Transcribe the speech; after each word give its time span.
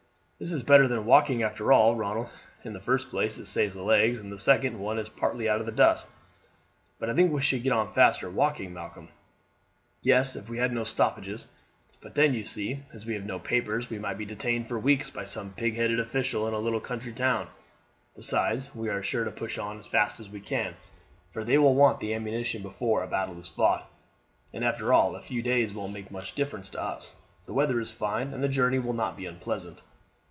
"This 0.41 0.51
is 0.51 0.63
better 0.63 0.87
than 0.87 1.05
walking 1.05 1.43
after 1.43 1.71
all, 1.71 1.95
Ronald. 1.95 2.27
In 2.63 2.73
the 2.73 2.79
first 2.79 3.11
place 3.11 3.37
it 3.37 3.45
saves 3.45 3.75
the 3.75 3.83
legs, 3.83 4.17
and 4.17 4.25
in 4.25 4.31
the 4.31 4.39
second 4.39 4.79
one 4.79 4.97
is 4.97 5.07
partly 5.07 5.47
out 5.47 5.59
of 5.59 5.67
the 5.67 5.71
dust." 5.71 6.09
"But 6.97 7.11
I 7.11 7.13
think 7.13 7.31
we 7.31 7.41
should 7.43 7.61
get 7.61 7.71
on 7.73 7.87
faster 7.89 8.27
walking, 8.27 8.73
Malcolm." 8.73 9.09
"Yes, 10.01 10.35
if 10.35 10.49
we 10.49 10.57
had 10.57 10.73
no 10.73 10.83
stoppages. 10.83 11.45
But 12.01 12.15
then, 12.15 12.33
you 12.33 12.43
see, 12.43 12.81
as 12.91 13.05
we 13.05 13.13
have 13.13 13.23
no 13.23 13.37
papers 13.37 13.91
we 13.91 13.99
might 13.99 14.17
be 14.17 14.25
detained 14.25 14.67
for 14.67 14.79
weeks 14.79 15.11
by 15.11 15.25
some 15.25 15.53
pig 15.53 15.75
headed 15.75 15.99
official 15.99 16.47
in 16.47 16.55
a 16.55 16.59
little 16.59 16.81
country 16.81 17.13
town; 17.13 17.47
besides, 18.15 18.73
we 18.73 18.89
are 18.89 19.03
sure 19.03 19.23
to 19.23 19.29
push 19.31 19.59
on 19.59 19.77
as 19.77 19.85
fast 19.85 20.19
as 20.19 20.27
we 20.27 20.39
can, 20.41 20.73
for 21.29 21.43
they 21.43 21.59
will 21.59 21.75
want 21.75 21.99
the 21.99 22.15
ammunition 22.15 22.63
before 22.63 23.03
a 23.03 23.07
battle 23.07 23.39
is 23.39 23.47
fought. 23.47 23.87
And 24.55 24.65
after 24.65 24.91
all 24.91 25.15
a 25.15 25.21
few 25.21 25.43
days 25.43 25.71
won't 25.71 25.93
make 25.93 26.09
much 26.09 26.33
difference 26.33 26.71
to 26.71 26.81
us; 26.81 27.15
the 27.45 27.53
weather 27.53 27.79
is 27.79 27.91
fine, 27.91 28.33
and 28.33 28.43
the 28.43 28.49
journey 28.49 28.79
will 28.79 28.93
not 28.93 29.15
be 29.15 29.27
unpleasant." 29.27 29.83